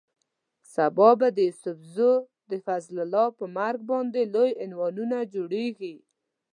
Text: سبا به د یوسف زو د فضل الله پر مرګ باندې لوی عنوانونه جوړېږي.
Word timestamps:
سبا 0.73 1.09
به 1.19 1.27
د 1.35 1.37
یوسف 1.47 1.77
زو 1.95 2.11
د 2.51 2.53
فضل 2.65 2.95
الله 3.05 3.27
پر 3.37 3.47
مرګ 3.57 3.79
باندې 3.91 4.21
لوی 4.33 4.51
عنوانونه 4.63 5.17
جوړېږي. 5.33 5.95